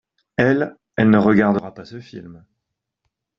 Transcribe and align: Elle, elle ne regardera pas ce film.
Elle, 0.37 0.77
elle 0.97 1.11
ne 1.11 1.17
regardera 1.19 1.75
pas 1.75 1.85
ce 1.85 1.99
film. 2.01 2.43